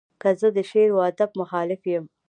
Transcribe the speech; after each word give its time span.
که 0.21 0.29
زه 0.39 0.47
د 0.55 0.57
شعر 0.71 0.89
و 0.93 0.99
ادب 1.09 1.29
مخالف 1.41 1.81
یم. 1.91 2.03